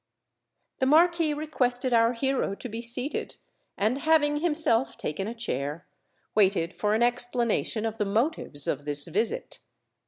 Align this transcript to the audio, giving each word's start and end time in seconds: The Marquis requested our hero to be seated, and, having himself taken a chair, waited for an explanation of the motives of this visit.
The 0.79 0.87
Marquis 0.87 1.31
requested 1.35 1.93
our 1.93 2.13
hero 2.13 2.55
to 2.55 2.67
be 2.67 2.81
seated, 2.81 3.35
and, 3.77 3.99
having 3.99 4.37
himself 4.37 4.97
taken 4.97 5.27
a 5.27 5.35
chair, 5.35 5.85
waited 6.33 6.73
for 6.73 6.95
an 6.95 7.03
explanation 7.03 7.85
of 7.85 7.99
the 7.99 8.05
motives 8.05 8.65
of 8.65 8.85
this 8.85 9.07
visit. 9.07 9.59